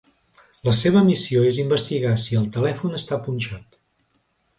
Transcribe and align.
La 0.67 0.71
seva 0.77 1.03
missió 1.09 1.43
és 1.49 1.59
investigar 1.63 2.13
si 2.23 2.39
el 2.39 2.47
telèfon 2.57 2.97
està 3.01 3.21
punxat. 3.27 3.79